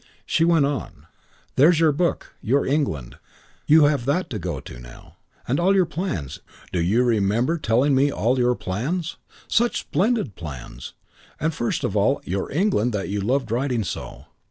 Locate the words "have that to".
3.83-4.39